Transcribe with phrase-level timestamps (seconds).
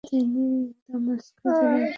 [0.03, 0.45] তিনি
[0.83, 1.89] দামেস্কে গেলেন।